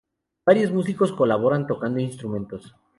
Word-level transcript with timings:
Varios 0.47 0.71
músicos 0.71 1.11
colaboran 1.11 1.67
tocando 1.67 1.99
instrumentos. 1.99 2.73